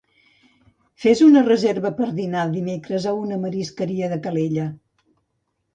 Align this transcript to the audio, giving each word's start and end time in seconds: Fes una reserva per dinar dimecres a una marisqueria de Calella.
Fes 1.03 1.21
una 1.25 1.43
reserva 1.49 1.91
per 1.99 2.09
dinar 2.21 2.47
dimecres 2.57 3.07
a 3.11 3.15
una 3.27 3.41
marisqueria 3.47 4.13
de 4.17 4.23
Calella. 4.27 4.69